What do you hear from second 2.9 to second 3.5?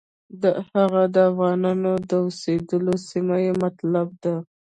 سیمه